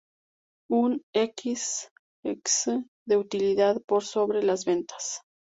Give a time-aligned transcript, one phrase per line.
[0.71, 1.91] Un X,
[2.25, 5.21] X% de utilidad por sobre las ventas.